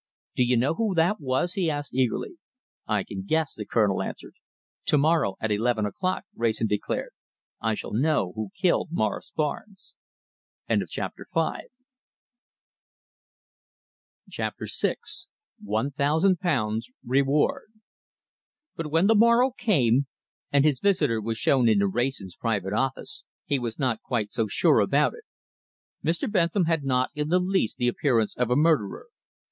"Do 0.35 0.43
you 0.43 0.57
know 0.57 0.73
who 0.73 0.95
that 0.95 1.19
was?" 1.21 1.53
he 1.53 1.69
asked 1.69 1.93
eagerly. 1.93 2.39
"I 2.87 3.03
can 3.03 3.21
guess," 3.21 3.53
the 3.53 3.67
Colonel 3.67 4.01
answered. 4.01 4.33
"To 4.85 4.97
morrow, 4.97 5.35
at 5.39 5.51
eleven 5.51 5.85
o'clock," 5.85 6.23
Wrayson 6.35 6.65
declared, 6.65 7.11
"I 7.61 7.75
shall 7.75 7.93
know 7.93 8.31
who 8.35 8.49
killed 8.57 8.87
Morris 8.91 9.31
Barnes." 9.35 9.95
CHAPTER 10.87 11.27
VI 11.31 11.67
ONE 15.63 15.91
THOUSAND 15.91 16.39
POUNDS' 16.39 16.89
REWARD 17.05 17.69
But 18.75 18.89
when 18.89 19.05
the 19.05 19.13
morrow 19.13 19.51
came, 19.51 20.07
and 20.51 20.65
his 20.65 20.79
visitor 20.79 21.21
was 21.21 21.37
shown 21.37 21.69
into 21.69 21.87
Wrayson's 21.87 22.35
private 22.35 22.73
office, 22.73 23.23
he 23.45 23.59
was 23.59 23.77
not 23.77 24.01
quite 24.01 24.31
so 24.31 24.47
sure 24.47 24.79
about 24.79 25.13
it. 25.13 25.25
Mr. 26.03 26.27
Bentham 26.31 26.65
had 26.65 26.83
not 26.83 27.11
in 27.13 27.27
the 27.27 27.37
least 27.39 27.77
the 27.77 27.87
appearance 27.87 28.35
of 28.35 28.49
a 28.49 28.55
murderer. 28.55 29.05